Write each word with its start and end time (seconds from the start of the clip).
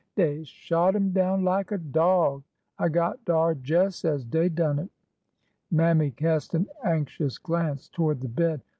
"Dey 0.15 0.43
shot 0.43 0.95
him 0.95 1.11
down 1.11 1.45
lak 1.45 1.71
a 1.71 1.77
dog! 1.77 2.41
I 2.79 2.89
got 2.89 3.23
dar 3.23 3.53
jes' 3.63 4.03
as 4.03 4.25
dey 4.25 4.49
done 4.49 4.79
it." 4.79 4.89
Mammy 5.69 6.09
cast 6.09 6.55
an 6.55 6.65
anxious 6.83 7.37
glance 7.37 7.87
toward 7.87 8.21
the 8.21 8.27
bed. 8.27 8.61